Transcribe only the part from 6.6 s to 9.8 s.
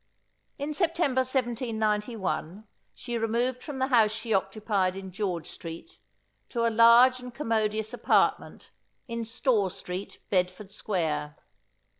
a large and commodious apartment in Store